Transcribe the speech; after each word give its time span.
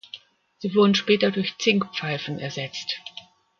Sie 0.57 0.73
wurden 0.73 0.95
später 0.95 1.29
durch 1.29 1.59
Zinkpfeifen 1.59 2.39
ersetzt. 2.39 2.99